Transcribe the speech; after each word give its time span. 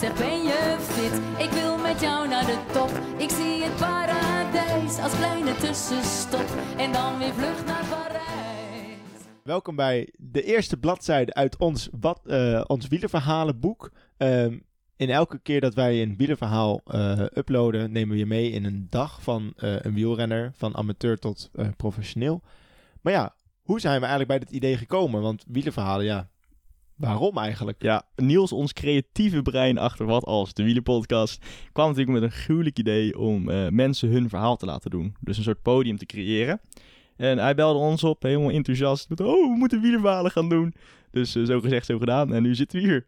Zeg 0.00 0.18
ben 0.18 0.42
je 0.42 0.76
fit? 0.80 1.44
Ik 1.46 1.50
wil 1.50 1.78
met 1.78 2.00
jou 2.00 2.28
naar 2.28 2.46
de 2.46 2.64
top. 2.72 2.90
Ik 3.18 3.30
zie 3.30 3.62
het 3.62 3.76
paradijs 3.76 4.98
als 4.98 5.16
kleine 5.16 5.54
tussenstop. 5.54 6.46
En 6.76 6.92
dan 6.92 7.18
weer 7.18 7.32
vlucht 7.32 7.66
naar 7.66 7.84
Parijs. 7.84 8.98
welkom 9.42 9.76
bij 9.76 10.12
de 10.18 10.42
eerste 10.42 10.76
bladzijde 10.76 11.34
uit 11.34 11.56
ons, 11.56 11.88
wat, 12.00 12.20
eh, 12.26 12.64
ons 12.66 12.88
wielerverhalenboek. 12.88 13.92
Ehm, 14.16 14.58
in 14.96 15.10
elke 15.10 15.38
keer 15.38 15.60
dat 15.60 15.74
wij 15.74 16.02
een 16.02 16.16
wielerverhaal 16.16 16.80
eh, 16.84 17.20
uploaden, 17.20 17.92
nemen 17.92 18.12
we 18.12 18.18
je 18.18 18.26
mee 18.26 18.50
in 18.50 18.64
een 18.64 18.86
dag 18.90 19.22
van 19.22 19.52
eh, 19.56 19.80
een 19.80 19.94
wielrenner, 19.94 20.52
van 20.56 20.76
amateur 20.76 21.18
tot 21.18 21.50
professioneel. 21.76 22.42
Maar 23.00 23.12
ja, 23.12 23.34
hoe 23.62 23.80
zijn 23.80 24.00
we 24.00 24.06
eigenlijk 24.06 24.28
bij 24.28 24.38
dit 24.38 24.56
idee 24.56 24.76
gekomen? 24.76 25.22
Want 25.22 25.44
wielerverhalen, 25.46 26.04
ja, 26.04 26.28
waarom 26.96 27.38
eigenlijk? 27.38 27.82
Ja, 27.82 28.02
Niels, 28.16 28.52
ons 28.52 28.72
creatieve 28.72 29.42
brein 29.42 29.78
achter 29.78 30.06
wat 30.06 30.24
als 30.24 30.54
de 30.54 30.62
wielerpodcast, 30.62 31.44
kwam 31.72 31.88
natuurlijk 31.88 32.20
met 32.20 32.30
een 32.30 32.36
gruwelijk 32.36 32.78
idee 32.78 33.18
om 33.18 33.50
eh, 33.50 33.68
mensen 33.68 34.08
hun 34.08 34.28
verhaal 34.28 34.56
te 34.56 34.66
laten 34.66 34.90
doen. 34.90 35.16
Dus 35.20 35.36
een 35.36 35.42
soort 35.42 35.62
podium 35.62 35.98
te 35.98 36.06
creëren. 36.06 36.60
En 37.16 37.38
hij 37.38 37.54
belde 37.54 37.78
ons 37.78 38.04
op, 38.04 38.22
helemaal 38.22 38.50
enthousiast, 38.50 39.08
met 39.08 39.20
oh, 39.20 39.52
we 39.52 39.56
moeten 39.58 39.80
wielerverhalen 39.80 40.30
gaan 40.30 40.48
doen. 40.48 40.74
Dus 41.10 41.34
eh, 41.34 41.44
zo 41.44 41.60
gezegd, 41.60 41.86
zo 41.86 41.98
gedaan. 41.98 42.34
En 42.34 42.42
nu 42.42 42.54
zitten 42.54 42.80
we 42.80 42.86
hier. 42.86 43.06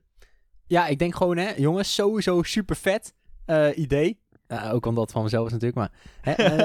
Ja, 0.67 0.86
ik 0.86 0.98
denk 0.98 1.14
gewoon, 1.14 1.36
hè, 1.36 1.50
jongens, 1.56 1.95
sowieso 1.95 2.42
super 2.42 2.77
vet 2.77 3.14
eh, 3.45 3.69
idee. 3.75 4.19
Nou, 4.48 4.73
ook 4.73 4.86
omdat 4.86 5.02
het 5.02 5.12
van 5.12 5.23
mezelf 5.23 5.47
is 5.47 5.52
natuurlijk, 5.52 5.78
maar... 5.78 5.91
Hè, 6.20 6.34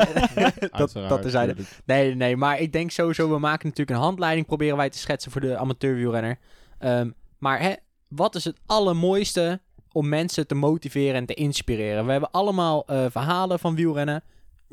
dat, 0.77 0.93
dat. 0.93 1.55
Nee, 1.85 2.15
nee, 2.15 2.37
maar 2.37 2.59
ik 2.59 2.71
denk 2.71 2.91
sowieso, 2.91 3.29
we 3.29 3.39
maken 3.39 3.67
natuurlijk 3.67 3.97
een 3.97 4.03
handleiding, 4.03 4.45
proberen 4.45 4.77
wij 4.77 4.89
te 4.89 4.97
schetsen 4.97 5.31
voor 5.31 5.41
de 5.41 5.57
amateurwielrenner. 5.57 6.39
Ehm, 6.83 7.09
maar 7.37 7.59
hè, 7.61 7.73
wat 8.07 8.35
is 8.35 8.43
het 8.43 8.59
allermooiste 8.65 9.61
om 9.91 10.09
mensen 10.09 10.47
te 10.47 10.55
motiveren 10.55 11.15
en 11.15 11.25
te 11.25 11.33
inspireren? 11.33 12.05
We 12.05 12.11
hebben 12.11 12.31
allemaal 12.31 12.85
eh, 12.87 13.05
verhalen 13.09 13.59
van 13.59 13.75
wielrennen. 13.75 14.23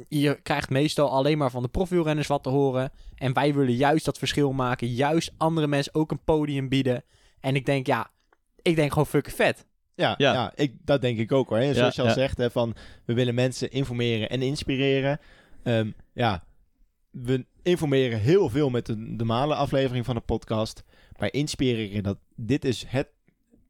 Je 0.09 0.39
krijgt 0.43 0.71
meestal 0.71 1.11
alleen 1.11 1.39
maar 1.39 1.51
van 1.51 1.63
de 1.63 1.69
profwielrenners 1.69 2.27
wat 2.27 2.43
te 2.43 2.49
horen. 2.49 2.91
En 3.15 3.33
wij 3.33 3.55
willen 3.55 3.75
juist 3.75 4.05
dat 4.05 4.19
verschil 4.19 4.53
maken. 4.53 4.89
Juist 4.89 5.33
andere 5.37 5.67
mensen 5.67 5.95
ook 5.95 6.11
een 6.11 6.25
podium 6.25 6.69
bieden. 6.69 7.05
En 7.41 7.55
ik 7.55 7.67
denk, 7.67 7.87
ja, 7.87 8.11
ik 8.63 8.77
denk 8.77 8.91
gewoon 8.91 9.07
fucking 9.07 9.37
vet. 9.37 9.67
Ja, 9.95 10.15
ja. 10.17 10.33
Ja. 10.33 10.53
ik, 10.55 10.75
dat 10.85 11.01
denk 11.01 11.19
ik 11.19 11.33
ook 11.33 11.49
hoor. 11.49 11.59
En 11.59 11.75
zoals 11.75 11.97
Ja, 11.97 12.03
je 12.03 12.09
al 12.09 12.15
ja. 12.15 12.21
zegt, 12.21 12.39
hè, 12.39 12.51
van, 12.51 12.75
we 13.05 13.15
willen 13.15 13.35
mensen 13.35 13.71
informeren 13.71 14.29
en 14.31 14.43
inspireren. 14.43 15.21
Ehm, 15.63 15.91
ja, 16.13 16.45
we 17.11 17.47
informeren 17.63 18.19
heel 18.19 18.49
veel 18.49 18.71
met 18.71 18.87
de 18.87 18.97
normale 18.97 19.55
aflevering 19.55 20.05
van 20.05 20.15
de 20.15 20.21
podcast. 20.21 20.85
Maar 21.19 21.33
inspireren, 21.33 22.03
dat, 22.03 22.19
dit 22.37 22.65
is 22.65 22.85
het 22.89 23.09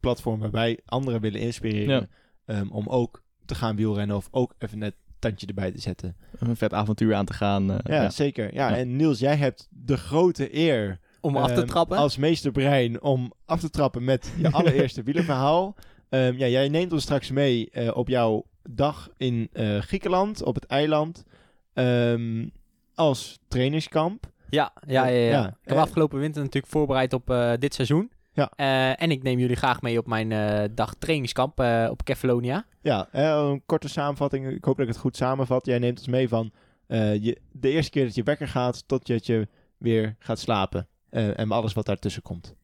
platform 0.01 0.41
waar 0.41 0.51
wij 0.51 0.79
anderen 0.85 1.21
willen 1.21 1.41
inspireren. 1.41 2.11
ehm, 2.45 2.69
om 2.69 2.87
ook 2.89 3.23
te 3.45 3.55
gaan 3.55 3.77
wielrennen 3.77 4.17
of 4.17 4.29
ook 4.31 4.55
even 4.59 4.79
net 4.79 4.95
tandje 5.19 5.47
erbij 5.47 5.71
te 5.73 5.81
zetten. 5.81 6.17
Een 6.39 6.57
vet 6.57 6.73
avontuur 6.73 7.15
aan 7.15 7.25
te 7.25 7.33
gaan. 7.33 7.71
eh, 7.71 7.79
Ja, 7.97 8.03
ja. 8.03 8.11
zeker. 8.11 8.55
Ja, 8.55 8.69
Ja. 8.71 8.77
en 8.77 8.97
Niels, 8.97 9.19
jij 9.19 9.37
hebt 9.37 9.69
de 9.71 9.97
grote 9.97 10.57
eer 10.57 10.99
Om 11.21 11.37
af 11.37 11.47
te 11.53 11.61
ehm, 11.61 11.67
trappen. 11.67 11.97
als 11.97 12.17
meester 12.17 12.51
brein 12.53 13.03
om 13.03 13.33
af 13.45 13.61
te 13.61 13.71
trappen 13.71 14.05
met 14.05 14.33
je 14.39 14.51
allereerste 14.59 15.03
wielerverhaal. 15.03 15.75
Ehm, 16.09 16.37
ja, 16.37 16.47
jij 16.47 16.69
neemt 16.69 16.93
ons 16.93 17.03
straks 17.03 17.31
mee 17.31 17.71
eh, 17.71 17.97
op 17.97 18.09
jouw 18.09 18.47
dag 18.71 19.11
in 19.17 19.49
eh, 19.53 19.79
Griekenland, 19.79 20.43
op 20.43 20.55
het 20.55 20.65
eiland, 20.67 21.25
ehm, 21.73 22.49
als 22.95 23.39
trainingskamp. 23.49 24.31
Ja, 24.51 24.73
ja, 24.87 25.07
ja. 25.07 25.19
ja. 25.19 25.31
Ja, 25.31 25.47
ik 25.47 25.69
heb 25.69 25.77
eh, 25.77 25.83
afgelopen 25.83 26.19
winter 26.19 26.43
natuurlijk 26.43 26.73
voorbereid 26.73 27.13
op 27.13 27.31
eh, 27.31 27.53
dit 27.59 27.75
seizoen. 27.75 28.11
Ja. 28.33 28.51
Eh, 28.57 29.03
en 29.03 29.11
ik 29.11 29.23
neem 29.23 29.39
jullie 29.39 29.57
graag 29.57 29.83
mee 29.83 29.99
op 29.99 30.07
mijn 30.07 30.29
dag 30.75 30.95
trainingskamp 30.95 31.61
op 31.91 32.05
Kefalonia. 32.05 32.65
Ja, 32.83 33.09
een 33.13 33.63
korte 33.67 33.89
samenvatting. 33.89 34.47
Ik 34.47 34.65
hoop 34.65 34.77
dat 34.77 34.87
ik 34.87 34.93
het 34.93 35.03
goed 35.03 35.17
samenvat. 35.17 35.67
Jij 35.67 35.79
neemt 35.79 35.99
ons 35.99 36.09
mee 36.09 36.29
van 36.29 36.53
je, 36.87 37.41
de 37.53 37.71
eerste 37.71 37.91
keer 37.91 38.05
dat 38.05 38.15
je 38.15 38.23
wekker 38.23 38.49
gaat 38.49 38.89
tot 38.89 39.07
je, 39.07 39.13
dat 39.13 39.27
je 39.27 39.49
weer 39.79 40.17
gaat 40.19 40.39
slapen. 40.39 40.89
En 41.11 41.51
alles 41.51 41.73
wat 41.73 41.87
daartussen 41.87 42.23
komt. 42.23 42.55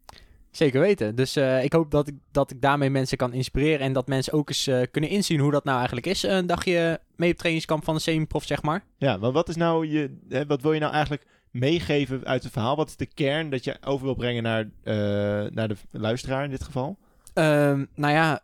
Zeker 0.56 0.80
weten. 0.80 1.14
Dus 1.14 1.36
eh, 1.36 1.64
ik 1.64 1.72
hoop 1.72 1.90
dat 1.90 2.08
ik, 2.08 2.14
dat 2.30 2.50
ik 2.50 2.60
daarmee 2.60 2.90
mensen 2.90 3.16
kan 3.16 3.32
inspireren. 3.32 3.80
En 3.80 3.92
dat 3.92 4.06
mensen 4.06 4.32
ook 4.32 4.48
eens 4.48 4.66
eh, 4.66 4.80
kunnen 4.90 5.10
inzien 5.10 5.40
hoe 5.40 5.50
dat 5.50 5.64
nou 5.64 5.76
eigenlijk 5.76 6.06
is. 6.06 6.22
Een 6.22 6.46
dagje 6.46 7.00
mee 7.16 7.30
op 7.30 7.36
trainingskamp 7.36 7.84
van 7.84 7.94
een 7.94 8.00
semi-prof, 8.00 8.44
zeg 8.44 8.62
maar. 8.62 8.84
Ja, 8.96 9.18
want 9.18 9.34
wat 9.34 9.48
is 9.48 9.56
nou 9.56 9.86
je, 9.86 10.16
hè, 10.28 10.46
wat 10.46 10.62
wil 10.62 10.72
je 10.72 10.80
nou 10.80 10.92
eigenlijk 10.92 11.26
meegeven 11.50 12.24
uit 12.24 12.42
het 12.42 12.52
verhaal? 12.52 12.76
Wat 12.76 12.88
is 12.88 12.96
de 12.96 13.06
kern 13.06 13.50
dat 13.50 13.64
je 13.64 13.76
over 13.84 14.04
wil 14.04 14.14
brengen 14.14 14.42
naar, 14.42 14.68
eh, 14.82 14.94
naar 15.50 15.68
de 15.68 15.76
luisteraar 15.90 16.44
in 16.44 16.50
dit 16.50 16.64
geval? 16.64 16.96
Ehm, 17.34 17.84
nou 17.94 18.12
ja, 18.12 18.34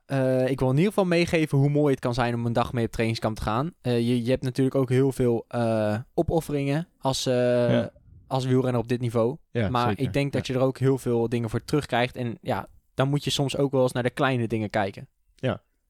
ik 0.46 0.58
wil 0.58 0.70
in 0.70 0.76
ieder 0.76 0.92
geval 0.92 1.04
meegeven 1.04 1.58
hoe 1.58 1.70
mooi 1.70 1.90
het 1.90 2.00
kan 2.00 2.14
zijn 2.14 2.34
om 2.34 2.46
een 2.46 2.52
dag 2.52 2.72
mee 2.72 2.84
op 2.84 2.90
trainingskamp 2.90 3.36
te 3.36 3.42
gaan. 3.42 3.72
Je, 3.82 4.24
je 4.24 4.30
hebt 4.30 4.42
natuurlijk 4.42 4.76
ook 4.76 4.88
heel 4.88 5.12
veel 5.12 5.46
opofferingen 6.14 6.88
als, 6.98 7.24
Ja. 7.24 7.90
Als 8.32 8.44
wielrenner 8.44 8.81
op 8.81 8.88
dit 8.88 9.00
niveau. 9.00 9.37
Ja, 9.50 9.69
maar 9.69 9.88
zeker. 9.88 10.04
ik 10.04 10.12
denk 10.12 10.32
dat 10.32 10.47
je 10.47 10.54
er 10.54 10.60
ook 10.60 10.78
heel 10.78 10.98
veel 10.98 11.28
dingen 11.28 11.50
voor 11.50 11.65
terugkrijgt. 11.65 12.16
En 12.16 12.38
ja, 12.41 12.69
dan 12.94 13.09
moet 13.09 13.25
je 13.25 13.31
soms 13.31 13.56
ook 13.56 13.72
wel 13.72 13.82
eens 13.82 13.93
naar 13.93 14.03
de 14.03 14.10
kleine 14.10 14.47
dingen 14.47 14.70
kijken. 14.70 15.09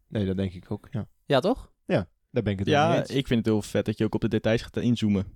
Nee, 0.08 0.26
dat 0.26 0.36
denk 0.36 0.52
ik 0.52 0.64
ook. 0.70 0.88
Ja, 0.90 1.06
Ja, 1.26 1.40
toch? 1.40 1.70
daar 2.30 2.42
ben 2.42 2.52
ik 2.52 2.58
het 2.58 2.68
Ja, 2.68 2.96
eens. 2.98 3.10
ik 3.10 3.26
vind 3.26 3.38
het 3.38 3.48
heel 3.48 3.62
vet 3.62 3.84
dat 3.84 3.98
je 3.98 4.04
ook 4.04 4.14
op 4.14 4.20
de 4.20 4.28
details 4.28 4.62
gaat 4.62 4.76
inzoomen. 4.76 5.26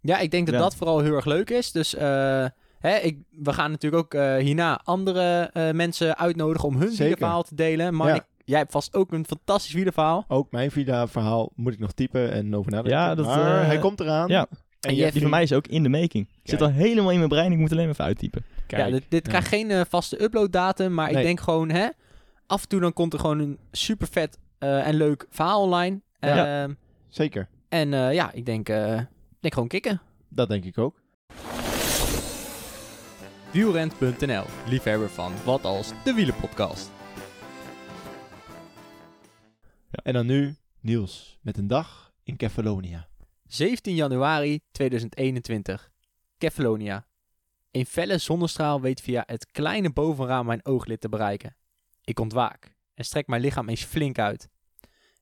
Ja, 0.00 0.18
ik 0.18 0.30
denk 0.30 0.46
dat 0.46 0.54
Ja. 0.54 0.60
dat 0.60 0.76
vooral 0.76 0.98
heel 1.00 1.14
erg 1.14 1.24
leuk 1.24 1.50
is. 1.50 1.72
Dus 1.72 1.94
eh, 1.94 2.46
hè, 2.78 2.96
ik, 2.96 3.18
we 3.30 3.52
gaan 3.52 3.70
natuurlijk 3.70 4.02
ook 4.04 4.14
eh, 4.20 4.36
hierna 4.36 4.80
andere 4.84 5.50
eh, 5.52 5.70
mensen 5.72 6.16
uitnodigen 6.18 6.68
om 6.68 6.76
hun 6.76 6.88
wielerverhaal 6.96 7.42
te 7.42 7.54
delen. 7.54 7.94
Maar 7.96 8.08
Ja. 8.08 8.14
ik- 8.14 8.26
jij 8.44 8.58
hebt 8.58 8.72
vast 8.72 8.94
ook 8.94 9.12
een 9.12 9.26
fantastisch 9.26 9.72
wielerverhaal. 9.72 10.24
Ook 10.28 10.50
mijn 10.50 10.70
Vida-verhaal 10.70 11.50
moet 11.54 11.72
ik 11.72 11.78
nog 11.78 11.92
typen 11.92 12.32
en 12.32 12.56
over 12.56 12.70
nadenken. 12.70 12.98
Ja, 12.98 13.14
dat, 13.14 13.26
maar 13.26 13.60
eh, 13.60 13.66
hij 13.66 13.78
komt 13.78 14.00
eraan. 14.00 14.28
Ja, 14.28 14.46
En 14.86 14.94
die 15.12 15.20
van 15.20 15.30
mij 15.30 15.42
is 15.42 15.52
ook 15.52 15.66
in 15.66 15.82
de 15.82 15.88
making. 15.88 16.28
Zit 16.42 16.60
al 16.62 16.70
helemaal 16.70 17.10
in 17.10 17.16
mijn 17.18 17.28
brein, 17.28 17.52
ik 17.52 17.58
moet 17.58 17.72
alleen 17.72 17.88
even 17.88 18.04
uittypen. 18.04 18.44
Kijk, 18.66 18.82
ja, 18.82 18.90
dit, 18.90 19.04
dit 19.08 19.24
ja. 19.24 19.30
krijgt 19.30 19.48
geen 19.48 19.70
eh, 19.70 19.80
vaste 19.88 20.22
uploaddatum, 20.22 20.94
maar 20.94 21.06
Nee. 21.10 21.16
ik 21.16 21.22
denk 21.26 21.40
gewoon, 21.40 21.70
hè, 21.70 21.88
af 22.46 22.62
en 22.62 22.68
toe 22.68 22.80
dan 22.80 22.92
komt 22.92 23.12
er 23.12 23.18
gewoon 23.18 23.38
een 23.38 23.58
super 23.72 24.06
vet 24.10 24.38
en 24.58 24.94
leuk 24.94 25.26
verhaal 25.30 25.62
online. 25.62 26.00
Ja. 26.20 26.62
Ehm, 26.62 26.74
Zeker. 27.08 27.48
en 27.68 27.94
eh, 27.94 28.12
ja, 28.14 28.32
ik 28.32 28.46
denk, 28.46 28.68
eh, 28.68 29.00
denk 29.40 29.54
gewoon 29.54 29.68
kicken. 29.68 30.00
Dat 30.28 30.48
denk 30.48 30.64
ik 30.64 30.78
ook. 30.78 31.00
Wielrent.nl, 33.50 34.44
liefhebber 34.68 35.10
van 35.10 35.32
Wat 35.44 35.64
Als, 35.64 35.92
de 36.04 36.12
wielerpodcast. 36.12 36.90
En 39.90 40.12
dan 40.12 40.26
nu 40.26 40.56
Niels 40.80 41.38
met 41.42 41.58
een 41.58 41.66
dag 41.66 42.12
in 42.22 42.36
Kefalonia. 42.36 43.06
17 43.46 43.94
januari 43.94 44.60
2021. 44.70 45.90
Kefalonia. 46.38 47.06
Een 47.70 47.86
felle 47.86 48.18
zonnestraal 48.18 48.80
weet 48.80 49.00
via 49.00 49.22
het 49.26 49.50
kleine 49.50 49.92
bovenraam 49.92 50.46
mijn 50.46 50.64
ooglid 50.64 51.00
te 51.00 51.08
bereiken. 51.08 51.56
Ik 52.04 52.20
ontwaak 52.20 52.76
en 52.94 53.04
strek 53.04 53.26
mijn 53.26 53.40
lichaam 53.40 53.68
eens 53.68 53.84
flink 53.84 54.18
uit. 54.18 54.48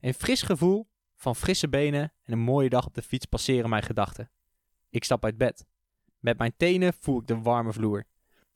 Een 0.01 0.15
fris 0.15 0.43
gevoel 0.43 0.89
van 1.15 1.37
frisse 1.37 1.69
benen 1.69 2.13
en 2.23 2.33
een 2.33 2.39
mooie 2.39 2.69
dag 2.69 2.87
op 2.87 2.95
de 2.95 3.03
fiets 3.03 3.27
passeren 3.27 3.71
mijn 3.71 3.83
gedachten. 3.83 4.31
Ik 4.91 5.05
stap 5.05 5.25
uit 5.25 5.39
bed. 5.39 5.67
Met 6.19 6.39
mijn 6.39 6.55
tenen 6.57 6.95
voel 7.01 7.21
ik 7.21 7.27
de 7.27 7.41
warme 7.41 7.73
vloer. 7.73 8.05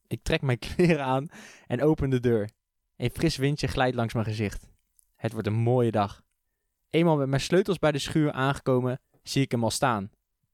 Ik 0.06 0.22
trek 0.22 0.42
mijn 0.42 0.58
kleren 0.74 1.04
aan 1.04 1.28
en 1.66 1.82
open 1.82 2.10
de 2.10 2.20
deur. 2.20 2.50
Een 2.96 3.10
fris 3.10 3.36
windje 3.36 3.66
glijdt 3.66 3.96
langs 3.96 4.14
mijn 4.14 4.26
gezicht. 4.26 4.68
Het 5.14 5.32
wordt 5.32 5.46
een 5.46 5.52
mooie 5.52 5.90
dag. 5.90 6.22
Eenmaal 6.90 7.16
met 7.16 7.28
mijn 7.28 7.40
sleutels 7.40 7.78
bij 7.78 7.92
de 7.92 7.98
schuur 7.98 8.32
aangekomen, 8.32 9.00
zie 9.28 9.42
ik 9.42 9.50
hem 9.50 9.64
al 9.64 9.70
staan. 9.70 10.10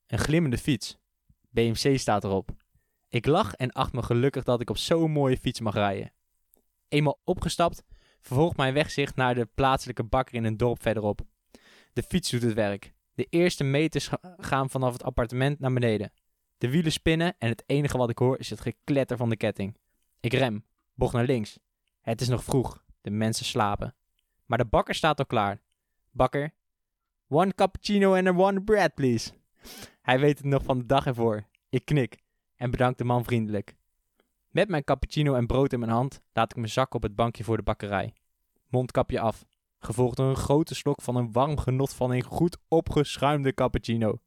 Een 0.07 0.19
glimmende 0.19 0.59
fiets. 0.59 0.99
BMC 1.51 1.99
staat 1.99 2.25
erop. 2.25 2.51
Ik 3.09 3.27
lach 3.27 3.55
en 3.55 3.73
acht 3.73 3.93
me 3.93 4.03
gelukkig 4.03 4.45
dat 4.45 4.61
ik 4.61 4.71
op 4.71 4.77
zo'n 4.77 5.11
mooie 5.11 5.39
fiets 5.39 5.61
mag 5.61 5.75
rijden. 5.75 6.13
Eenmaal 6.89 7.21
opgestapt, 7.25 7.83
vervolgt 8.21 8.57
mijn 8.57 8.75
wegzicht 8.75 9.17
naar 9.17 9.35
de 9.35 9.49
plaatselijke 9.55 10.03
bakker 10.05 10.35
in 10.35 10.45
een 10.45 10.57
dorp 10.57 10.83
verderop. 10.83 11.21
De 11.93 12.03
fiets 12.03 12.31
doet 12.31 12.43
het 12.43 12.55
werk. 12.55 12.93
De 13.15 13.27
eerste 13.31 13.65
meters 13.65 14.09
ga- 14.09 14.35
gaan 14.37 14.71
vanaf 14.71 14.93
het 14.93 15.03
appartement 15.03 15.59
naar 15.61 15.73
beneden. 15.73 16.13
De 16.59 16.71
wielen 16.71 16.93
spinnen 16.93 17.35
en 17.39 17.49
het 17.49 17.63
enige 17.67 17.97
wat 17.97 18.11
ik 18.11 18.19
hoor 18.19 18.39
is 18.39 18.51
het 18.51 18.61
gekletter 18.61 19.17
van 19.17 19.29
de 19.29 19.37
ketting. 19.37 19.77
Ik 20.21 20.33
rem, 20.33 20.65
bocht 20.95 21.13
naar 21.13 21.25
links. 21.25 21.59
Het 22.01 22.21
is 22.21 22.29
nog 22.29 22.45
vroeg, 22.45 22.85
de 23.01 23.11
mensen 23.11 23.45
slapen. 23.47 23.95
Maar 24.47 24.59
de 24.59 24.65
bakker 24.65 24.95
staat 24.95 25.19
al 25.19 25.27
klaar. 25.27 25.61
Bakker, 26.11 26.55
One 27.35 27.55
cappuccino 27.55 28.15
and 28.15 28.27
a 28.27 28.33
one 28.33 28.61
bread, 28.61 28.95
please. 28.95 29.33
Hij 30.03 30.21
weet 30.21 30.39
het 30.39 30.47
nog 30.47 30.63
van 30.63 30.79
de 30.79 30.87
dag 30.87 31.07
ervoor. 31.07 31.47
Ik 31.69 31.85
knik 31.85 32.23
en 32.57 32.71
bedank 32.71 32.99
de 32.99 33.05
man 33.05 33.25
vriendelijk. 33.25 33.75
Met 34.49 34.69
mijn 34.69 34.85
cappuccino 34.85 35.35
en 35.35 35.47
brood 35.47 35.73
in 35.73 35.79
mijn 35.79 35.91
hand 35.91 36.21
laat 36.33 36.51
ik 36.51 36.57
me 36.57 36.67
zakken 36.67 36.97
op 36.97 37.03
het 37.03 37.15
bankje 37.15 37.45
voor 37.45 37.57
de 37.57 37.63
bakkerij. 37.63 38.15
Mondkapje 38.69 39.21
af, 39.21 39.45
gevolgd 39.79 40.17
door 40.17 40.29
een 40.29 40.37
grote 40.37 40.75
slok 40.75 41.03
van 41.03 41.17
een 41.17 41.33
warm 41.33 41.59
genot 41.59 41.95
van 41.95 42.11
een 42.11 42.23
goed 42.23 42.57
opgeschuimde 42.69 43.55
cappuccino. 43.55 44.21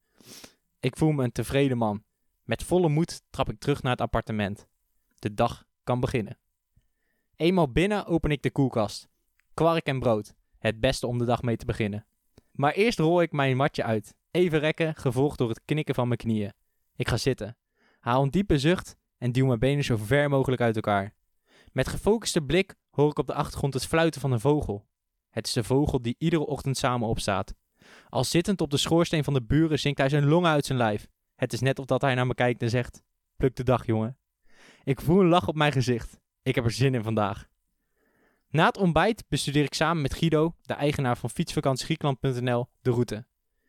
Ik 0.80 0.98
voel 0.98 1.12
me 1.12 1.24
een 1.24 1.32
tevreden 1.32 1.78
man. 1.78 2.04
Met 2.44 2.64
volle 2.64 2.90
moed 2.90 3.22
trap 3.30 3.50
ik 3.50 3.60
terug 3.60 3.82
naar 3.82 3.92
het 3.92 4.02
appartement. 4.02 4.68
De 5.16 5.34
dag 5.34 5.66
kan 5.84 6.00
beginnen. 6.00 6.38
Eenmaal 7.36 7.72
binnen 7.72 8.06
open 8.06 8.32
ik 8.32 8.42
de 8.42 8.52
koelkast. 8.52 9.10
Kwark 9.54 9.86
en 9.86 10.00
brood. 10.00 10.34
Het 10.58 10.80
beste 10.80 11.08
om 11.08 11.18
de 11.18 11.26
dag 11.26 11.42
mee 11.42 11.58
te 11.58 11.66
beginnen. 11.66 12.06
Maar 12.58 12.74
eerst 12.74 13.00
rol 13.00 13.22
ik 13.22 13.32
mijn 13.32 13.58
matje 13.58 13.84
uit. 13.84 14.16
Even 14.32 14.60
rekken, 14.60 14.96
gevolgd 14.96 15.38
door 15.38 15.50
het 15.50 15.62
knikken 15.66 15.96
van 15.96 16.08
mijn 16.08 16.20
knieën. 16.20 16.54
Ik 16.96 17.08
ga 17.08 17.18
zitten. 17.18 17.58
Haal 18.00 18.24
een 18.24 18.32
diepe 18.32 18.58
zucht 18.60 18.96
en 19.18 19.32
duw 19.32 19.46
mijn 19.46 19.60
benen 19.60 19.84
zo 19.84 19.98
ver 19.98 20.30
mogelijk 20.30 20.62
uit 20.62 20.76
elkaar. 20.76 21.14
Met 21.72 21.88
gefocuste 21.88 22.42
blik 22.42 22.76
hoor 22.90 23.10
ik 23.10 23.20
op 23.20 23.28
de 23.28 23.34
achtergrond 23.34 23.74
het 23.74 23.86
fluiten 23.86 24.22
van 24.22 24.32
een 24.32 24.40
vogel. 24.40 24.88
Het 25.30 25.48
is 25.48 25.54
de 25.54 25.64
vogel 25.64 26.02
die 26.02 26.16
iedere 26.18 26.46
ochtend 26.46 26.78
samen 26.78 27.08
opstaat. 27.08 27.54
Al 28.10 28.24
zittend 28.24 28.62
op 28.62 28.70
de 28.70 28.78
schoorsteen 28.78 29.24
van 29.24 29.34
de 29.34 29.44
buren 29.44 29.80
zinkt 29.80 30.00
hij 30.00 30.10
zijn 30.10 30.26
longen 30.26 30.52
uit 30.52 30.66
zijn 30.66 30.78
lijf. 30.78 31.08
Het 31.36 31.54
is 31.54 31.60
net 31.60 31.80
of 31.80 31.86
dat 31.86 32.02
hij 32.02 32.16
naar 32.16 32.28
me 32.28 32.34
kijkt 32.34 32.62
en 32.62 32.70
zegt: 32.70 33.02
Pluk 33.36 33.56
de 33.56 33.64
dag, 33.64 33.86
jongen. 33.86 34.18
Ik 34.84 35.02
voel 35.02 35.20
een 35.20 35.28
lach 35.28 35.48
op 35.48 35.56
mijn 35.56 35.72
gezicht. 35.72 36.20
Ik 36.42 36.56
heb 36.56 36.64
er 36.64 36.72
zin 36.72 36.94
in 36.94 37.04
vandaag. 37.04 37.48
Na 38.50 38.66
het 38.66 38.78
ontbijt 38.78 39.24
bestudeer 39.28 39.64
ik 39.64 39.74
samen 39.74 40.02
met 40.02 40.14
Guido, 40.14 40.56
de 40.62 40.74
eigenaar 40.74 41.18
van 41.18 41.30
fietsvakantiegriekenland.nl, 41.30 42.68
de 42.82 42.92
route. 42.92 43.26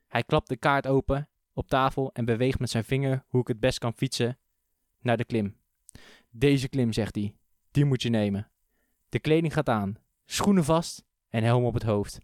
Hij 0.07 0.23
klapt 0.23 0.49
de 0.49 0.57
kaart 0.57 0.87
open 0.87 1.29
op 1.53 1.69
tafel 1.69 2.11
en 2.13 2.25
beweegt 2.25 2.59
met 2.59 2.71
zijn 2.71 2.85
vinger 2.85 3.25
hoe 3.29 3.41
ik 3.41 3.49
het 3.49 3.61
best 3.61 3.79
kan 3.79 3.93
fietsen 3.93 4.39
naar 5.01 5.17
de 5.17 5.25
klim. 5.25 5.57
Deze 6.31 6.69
klim, 6.69 6.93
zegt 6.93 7.15
hij, 7.15 7.35
die 7.71 7.85
moet 7.85 8.03
je 8.03 8.09
nemen. 8.09 8.51
De 9.09 9.19
kleding 9.19 9.53
gaat 9.53 9.69
aan, 9.69 9.97
schoenen 10.25 10.65
vast 10.65 11.05
en 11.29 11.43
helm 11.43 11.65
op 11.65 11.75
het 11.75 11.83
hoofd. 11.83 12.19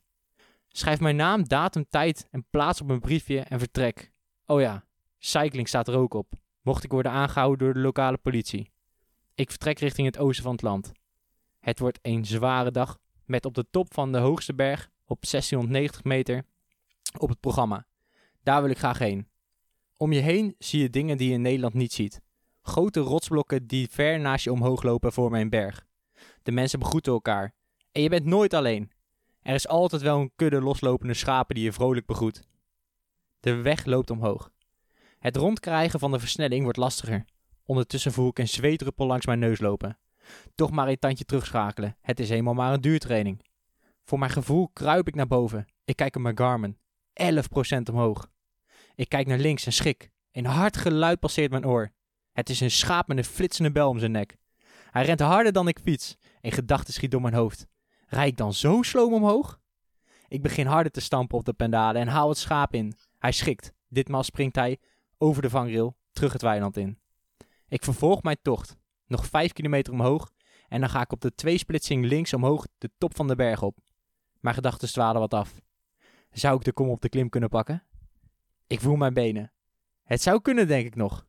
Schrijf 0.68 1.00
mijn 1.00 1.16
naam, 1.16 1.48
datum, 1.48 1.86
tijd 1.88 2.28
en 2.30 2.46
plaats 2.50 2.80
op 2.80 2.90
een 2.90 3.00
briefje 3.00 3.40
en 3.40 3.58
vertrek. 3.58 4.12
Oh 4.46 4.60
ja, 4.60 4.84
cycling 5.18 5.68
staat 5.68 5.88
er 5.88 5.96
ook 5.96 6.14
op, 6.14 6.32
mocht 6.62 6.84
ik 6.84 6.90
worden 6.90 7.12
aangehouden 7.12 7.58
door 7.58 7.74
de 7.74 7.80
lokale 7.80 8.18
politie. 8.18 8.70
Ik 9.34 9.50
vertrek 9.50 9.78
richting 9.78 10.06
het 10.06 10.18
oosten 10.18 10.44
van 10.44 10.52
het 10.52 10.62
land. 10.62 10.92
Het 11.64 11.78
wordt 11.78 11.99
een 12.02 12.25
zware 12.25 12.70
dag 12.70 12.99
met 13.25 13.44
op 13.44 13.55
de 13.55 13.66
top 13.70 13.94
van 13.94 14.12
de 14.12 14.19
hoogste 14.19 14.55
berg 14.55 14.90
op 15.06 15.25
1690 15.31 16.05
meter 16.05 16.44
op 17.19 17.28
het 17.28 17.40
programma. 17.40 17.87
Daar 18.43 18.62
wil 18.62 18.70
ik 18.70 18.78
graag 18.78 18.99
heen. 18.99 19.28
Om 19.96 20.12
je 20.12 20.20
heen 20.20 20.55
zie 20.58 20.81
je 20.81 20.90
dingen 20.90 21.16
die 21.16 21.28
je 21.28 21.34
in 21.34 21.40
Nederland 21.40 21.75
niet 21.75 21.93
ziet. 21.93 22.20
Grote 22.62 23.00
rotsblokken 23.00 23.66
die 23.66 23.88
ver 23.90 24.20
naast 24.20 24.44
je 24.44 24.52
omhoog 24.52 24.82
lopen 24.82 25.12
voor 25.12 25.31
mijn 25.31 25.50
berg. 25.50 25.87
De 26.43 26.52
mensen 26.52 26.78
begroeten 26.78 27.12
elkaar. 27.12 27.55
En 27.93 28.02
je 28.02 28.08
bent 28.08 28.25
nooit 28.25 28.55
alleen. 28.55 28.90
Er 29.43 29.55
is 29.55 29.69
altijd 29.69 30.02
wel 30.02 30.20
een 30.20 30.32
kudde 30.37 30.61
loslopende 30.61 31.14
schapen 31.14 31.55
die 31.55 31.64
je 31.64 31.72
vrolijk 31.72 32.06
begroet. 32.06 32.43
De 33.40 33.55
weg 33.55 33.84
loopt 33.84 34.11
omhoog. 34.11 34.50
Het 35.19 35.37
rondkrijgen 35.37 35.99
van 35.99 36.11
de 36.11 36.19
versnelling 36.19 36.62
wordt 36.62 36.78
lastiger. 36.78 37.25
Ondertussen 37.64 38.12
voel 38.12 38.28
ik 38.28 38.38
een 38.38 38.49
zweetdruppel 38.49 39.06
langs 39.06 39.26
mijn 39.26 39.38
neus 39.38 39.61
lopen. 39.61 39.99
Toch 40.55 40.71
maar 40.71 40.88
een 40.88 40.99
tandje 40.99 41.25
terugschakelen. 41.25 41.97
Het 42.00 42.21
is 42.21 42.31
eenmaal 42.31 42.55
maar 42.55 42.73
een 42.73 42.81
duurtraining. 42.81 43.43
Voor 44.05 44.19
mijn 44.19 44.31
gevoel 44.31 44.71
kruip 44.73 45.09
ik 45.09 45.15
naar 45.15 45.26
boven. 45.26 45.67
Ik 45.85 45.97
kijk 45.97 46.17
op 46.17 46.23
mijn 46.23 46.38
Garmin. 46.38 46.79
11% 47.23 47.35
omhoog. 47.91 48.29
Ik 48.94 49.09
kijk 49.09 49.26
naar 49.26 49.38
links 49.38 49.67
en 49.67 49.73
schrik. 49.73 50.11
Een 50.32 50.47
hard 50.47 50.76
geluid 50.76 51.21
passeert 51.21 51.50
mijn 51.50 51.67
oor. 51.67 51.93
Het 52.32 52.50
is 52.50 52.61
een 52.61 52.71
schaap 52.71 53.09
met 53.09 53.19
een 53.19 53.25
flitsende 53.25 53.73
bel 53.73 53.88
om 53.88 53.99
zijn 53.99 54.11
nek. 54.11 54.37
Hij 54.91 55.05
rent 55.05 55.21
harder 55.21 55.53
dan 55.53 55.69
ik 55.69 55.79
fiets. 55.79 56.17
Een 56.41 56.53
gedachte 56.53 56.93
schiet 56.93 57.11
door 57.11 57.21
mijn 57.21 57.35
hoofd. 57.35 57.67
Rijd 58.06 58.31
ik 58.31 58.37
dan 58.37 58.55
zo 58.55 58.82
sloom 58.82 59.12
omhoog? 59.12 59.61
Ik 60.29 60.43
begin 60.43 60.67
harder 60.67 60.93
te 60.93 61.00
stampen 61.00 61.38
op 61.38 61.44
de 61.44 61.53
pendalen 61.53 62.00
en 62.00 62.09
haal 62.09 62.29
het 62.29 62.38
schaap 62.38 62.75
in. 62.75 62.94
Hij 63.19 63.32
schikt. 63.32 63.73
Ditmaal 63.88 64.23
springt 64.23 64.56
hij 64.56 64.79
over 65.19 65.43
de 65.43 65.50
vangrail 65.50 65.97
terug 66.12 66.32
het 66.32 66.43
weiland 66.43 66.76
in. 66.76 66.99
Ik 67.69 67.85
vervolg 67.85 68.23
mijn 68.23 68.38
tocht. 68.43 68.76
Nog 69.06 69.26
vijf 69.26 69.52
kilometer 69.52 69.92
omhoog 69.92 70.32
en 70.68 70.80
dan 70.80 70.88
ga 70.88 71.00
ik 71.00 71.12
op 71.12 71.20
de 71.20 71.34
tweesplitsing 71.34 72.04
links 72.04 72.32
omhoog 72.32 72.66
de 72.78 72.90
top 72.98 73.16
van 73.16 73.28
de 73.28 73.36
berg 73.36 73.62
op. 73.62 73.78
Mijn 74.40 74.54
gedachten 74.54 74.88
dwalen 74.88 75.20
wat 75.20 75.34
af. 75.34 75.60
Zou 76.30 76.56
ik 76.56 76.64
de 76.64 76.72
kom 76.72 76.88
op 76.88 77.00
de 77.00 77.08
klim 77.08 77.28
kunnen 77.28 77.48
pakken? 77.48 77.82
Ik 78.66 78.80
voel 78.80 78.96
mijn 78.96 79.14
benen. 79.14 79.52
Het 80.04 80.22
zou 80.22 80.40
kunnen, 80.40 80.66
denk 80.66 80.86
ik 80.86 80.94
nog. 80.94 81.26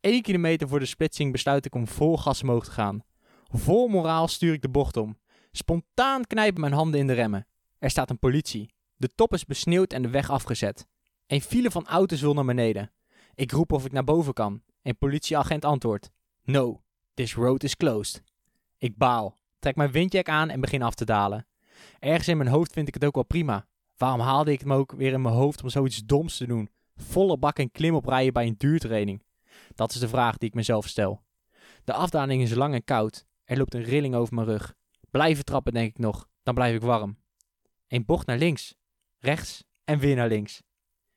Eén 0.00 0.22
kilometer 0.22 0.68
voor 0.68 0.78
de 0.78 0.86
splitsing 0.86 1.32
besluit 1.32 1.66
ik 1.66 1.74
om 1.74 1.88
vol 1.88 2.18
gas 2.18 2.42
omhoog 2.42 2.64
te 2.64 2.70
gaan. 2.70 3.04
Vol 3.44 3.88
moraal 3.88 4.28
stuur 4.28 4.52
ik 4.52 4.62
de 4.62 4.68
bocht 4.68 4.96
om. 4.96 5.18
Spontaan 5.52 6.24
knijpen 6.24 6.60
mijn 6.60 6.72
handen 6.72 7.00
in 7.00 7.06
de 7.06 7.12
remmen. 7.12 7.46
Er 7.78 7.90
staat 7.90 8.10
een 8.10 8.18
politie. 8.18 8.74
De 8.96 9.08
top 9.14 9.32
is 9.32 9.44
besneeuwd 9.44 9.92
en 9.92 10.02
de 10.02 10.10
weg 10.10 10.30
afgezet. 10.30 10.86
Een 11.26 11.40
file 11.40 11.70
van 11.70 11.86
auto's 11.86 12.20
wil 12.20 12.34
naar 12.34 12.44
beneden. 12.44 12.92
Ik 13.34 13.52
roep 13.52 13.72
of 13.72 13.84
ik 13.84 13.92
naar 13.92 14.04
boven 14.04 14.32
kan. 14.32 14.62
Een 14.82 14.98
politieagent 14.98 15.64
antwoordt: 15.64 16.10
No, 16.42 16.82
this 17.14 17.34
road 17.34 17.62
is 17.62 17.76
closed. 17.76 18.22
Ik 18.78 18.96
baal, 18.96 19.38
trek 19.58 19.76
mijn 19.76 19.90
windjack 19.90 20.28
aan 20.28 20.50
en 20.50 20.60
begin 20.60 20.82
af 20.82 20.94
te 20.94 21.04
dalen. 21.04 21.46
Ergens 21.98 22.28
in 22.28 22.36
mijn 22.36 22.48
hoofd 22.48 22.72
vind 22.72 22.88
ik 22.88 22.94
het 22.94 23.04
ook 23.04 23.14
wel 23.14 23.24
prima. 23.24 23.66
Waarom 23.96 24.20
haalde 24.20 24.52
ik 24.52 24.60
hem 24.60 24.72
ook 24.72 24.92
weer 24.92 25.12
in 25.12 25.22
mijn 25.22 25.34
hoofd 25.34 25.62
om 25.62 25.68
zoiets 25.68 26.04
doms 26.04 26.36
te 26.36 26.46
doen? 26.46 26.70
Volle 26.96 27.38
bak 27.38 27.58
en 27.58 27.70
klim 27.70 27.94
oprijden 27.94 28.32
bij 28.32 28.46
een 28.46 28.54
duurtraining. 28.58 29.22
Dat 29.74 29.90
is 29.90 30.00
de 30.00 30.08
vraag 30.08 30.38
die 30.38 30.48
ik 30.48 30.54
mezelf 30.54 30.88
stel. 30.88 31.22
De 31.84 31.92
afdaling 31.92 32.42
is 32.42 32.54
lang 32.54 32.74
en 32.74 32.84
koud. 32.84 33.26
Er 33.44 33.56
loopt 33.56 33.74
een 33.74 33.82
rilling 33.82 34.14
over 34.14 34.34
mijn 34.34 34.46
rug. 34.46 34.74
Blijven 35.10 35.44
trappen, 35.44 35.72
denk 35.72 35.88
ik 35.88 35.98
nog. 35.98 36.28
Dan 36.42 36.54
blijf 36.54 36.74
ik 36.74 36.82
warm. 36.82 37.18
Een 37.88 38.04
bocht 38.04 38.26
naar 38.26 38.38
links, 38.38 38.74
rechts 39.18 39.64
en 39.84 39.98
weer 39.98 40.16
naar 40.16 40.28
links. 40.28 40.62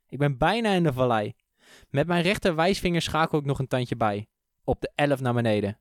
Ik 0.07 0.17
ben 0.17 0.37
bijna 0.37 0.73
in 0.73 0.83
de 0.83 0.93
vallei. 0.93 1.33
Met 1.89 2.07
mijn 2.07 2.23
rechter 2.23 2.55
wijsvinger 2.55 3.01
schakel 3.01 3.39
ik 3.39 3.45
nog 3.45 3.59
een 3.59 3.67
tandje 3.67 3.95
bij. 3.95 4.27
Op 4.63 4.81
de 4.81 4.91
11 4.95 5.19
naar 5.19 5.33
beneden. 5.33 5.79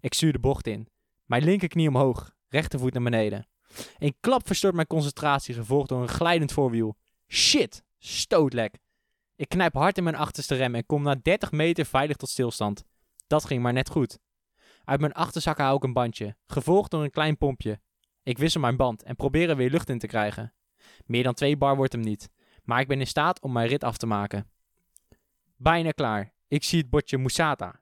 Ik 0.00 0.14
stuur 0.14 0.32
de 0.32 0.38
bocht 0.38 0.66
in. 0.66 0.88
Mijn 1.24 1.44
linkerknie 1.44 1.88
omhoog, 1.88 2.34
rechtervoet 2.48 2.92
naar 2.92 3.02
beneden. 3.02 3.46
Een 3.98 4.16
klap 4.20 4.46
verstoort 4.46 4.74
mijn 4.74 4.86
concentratie, 4.86 5.54
gevolgd 5.54 5.88
door 5.88 6.02
een 6.02 6.08
glijdend 6.08 6.52
voorwiel. 6.52 6.96
Shit, 7.28 7.82
stootlek. 7.98 8.78
Ik 9.36 9.48
knijp 9.48 9.74
hard 9.74 9.98
in 9.98 10.04
mijn 10.04 10.16
achterste 10.16 10.54
rem 10.54 10.74
en 10.74 10.86
kom 10.86 11.02
na 11.02 11.14
30 11.22 11.50
meter 11.50 11.84
veilig 11.84 12.16
tot 12.16 12.28
stilstand. 12.28 12.84
Dat 13.26 13.44
ging 13.44 13.62
maar 13.62 13.72
net 13.72 13.90
goed. 13.90 14.18
Uit 14.84 15.00
mijn 15.00 15.12
achterzak 15.12 15.58
haal 15.58 15.76
ik 15.76 15.82
een 15.82 15.92
bandje, 15.92 16.36
gevolgd 16.46 16.90
door 16.90 17.02
een 17.02 17.10
klein 17.10 17.36
pompje. 17.36 17.80
Ik 18.22 18.38
wissel 18.38 18.60
mijn 18.60 18.76
band 18.76 19.02
en 19.02 19.16
probeer 19.16 19.50
er 19.50 19.56
weer 19.56 19.70
lucht 19.70 19.88
in 19.88 19.98
te 19.98 20.06
krijgen. 20.06 20.54
Meer 21.06 21.22
dan 21.22 21.34
twee 21.34 21.56
bar 21.56 21.76
wordt 21.76 21.92
hem 21.92 22.02
niet, 22.02 22.30
maar 22.64 22.80
ik 22.80 22.88
ben 22.88 23.00
in 23.00 23.06
staat 23.06 23.40
om 23.40 23.52
mijn 23.52 23.68
rit 23.68 23.84
af 23.84 23.96
te 23.96 24.06
maken. 24.06 24.50
Bijna 25.56 25.90
klaar. 25.90 26.32
Ik 26.48 26.64
zie 26.64 26.78
het 26.80 26.90
bordje 26.90 27.18
Musata. 27.18 27.80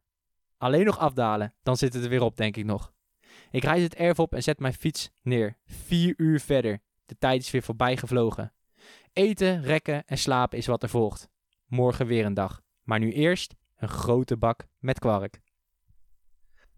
Alleen 0.58 0.84
nog 0.84 0.98
afdalen, 0.98 1.54
dan 1.62 1.76
zit 1.76 1.94
het 1.94 2.02
er 2.04 2.08
weer 2.08 2.22
op, 2.22 2.36
denk 2.36 2.56
ik 2.56 2.64
nog. 2.64 2.92
Ik 3.50 3.62
rijd 3.62 3.82
het 3.82 3.94
erf 3.94 4.18
op 4.18 4.34
en 4.34 4.42
zet 4.42 4.58
mijn 4.58 4.72
fiets 4.74 5.10
neer. 5.22 5.56
Vier 5.66 6.14
uur 6.16 6.40
verder. 6.40 6.80
De 7.06 7.16
tijd 7.18 7.42
is 7.42 7.50
weer 7.50 7.62
voorbij 7.62 7.96
gevlogen. 7.96 8.52
Eten, 9.12 9.62
rekken 9.62 10.04
en 10.06 10.18
slapen 10.18 10.58
is 10.58 10.66
wat 10.66 10.82
er 10.82 10.88
volgt. 10.88 11.28
Morgen 11.66 12.06
weer 12.06 12.24
een 12.24 12.34
dag. 12.34 12.62
Maar 12.82 12.98
nu 12.98 13.12
eerst 13.12 13.54
een 13.76 13.88
grote 13.88 14.36
bak 14.36 14.66
met 14.78 14.98
kwark. 14.98 15.40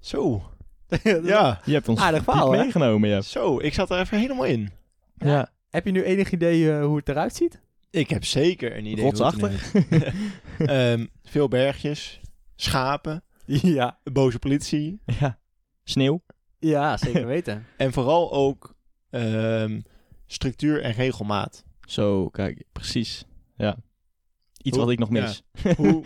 Zo. 0.00 0.42
ja, 1.22 1.60
Je 1.64 1.72
hebt 1.72 1.88
ons 1.88 2.00
Aardig 2.00 2.24
verhaal, 2.24 2.50
meegenomen, 2.50 3.08
ja. 3.08 3.20
zo. 3.20 3.60
Ik 3.60 3.74
zat 3.74 3.90
er 3.90 4.00
even 4.00 4.18
helemaal 4.18 4.44
in. 4.44 4.70
Ja. 5.16 5.52
Heb 5.68 5.84
je 5.84 5.92
nu 5.92 6.02
enig 6.02 6.32
idee 6.32 6.72
eh, 6.72 6.84
hoe 6.84 6.96
het 6.96 7.08
eruit 7.08 7.34
ziet? 7.34 7.60
Ik 7.90 8.10
heb 8.10 8.24
zeker 8.24 8.76
een 8.76 8.86
idee. 8.86 9.04
Rotsachtig. 9.04 9.72
Ehm, 10.58 11.06
veel 11.22 11.48
bergjes, 11.48 12.20
schapen, 12.56 13.24
ja. 13.78 13.98
boze 14.04 14.38
politie. 14.38 15.00
ja. 15.04 15.38
Sneeuw. 15.84 16.22
Ja, 16.58 16.96
zeker 17.06 17.26
weten. 17.26 17.66
En 17.76 17.92
vooral 17.92 18.32
ook 18.32 18.74
ehm, 19.10 19.80
structuur 20.26 20.82
en 20.82 20.92
regelmaat. 20.92 21.64
Zo, 21.84 22.28
kijk, 22.28 22.62
precies. 22.72 23.24
Ja. 23.56 23.76
Iets 24.62 24.76
Hoe- 24.76 24.84
wat 24.84 24.92
ik 24.92 24.98
nog 24.98 25.12
ja. 25.12 25.20
mis. 25.22 25.42
Hoe, 25.76 26.02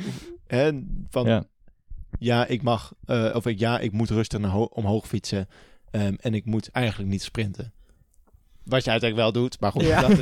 hè, 0.47 0.71
van 1.09 1.27
ja. 1.27 1.45
Ja. 2.19 2.47
ik 2.47 2.63
mag, 2.63 2.95
eh, 3.05 3.31
of 3.35 3.47
ik, 3.47 3.59
ja, 3.59 3.79
ik 3.79 3.93
moet 3.93 4.11
rustig 4.11 4.41
naar 4.41 4.51
ho- 4.51 4.65
omhoog 4.73 5.07
fietsen. 5.09 5.49
ehm, 5.91 6.15
en 6.21 6.35
ik 6.35 6.45
moet 6.45 6.69
eigenlijk 6.71 7.11
niet 7.11 7.23
sprinten. 7.23 7.73
Wat 8.65 8.85
je 8.85 8.91
uiteindelijk 8.91 9.33
wel 9.33 9.43
doet, 9.43 9.61
maar 9.61 9.73
goed. 9.73 9.83
Ja. 9.83 10.01
dat. 10.09 10.19